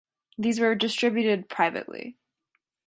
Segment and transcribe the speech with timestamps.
[0.35, 2.17] These were distributed privately.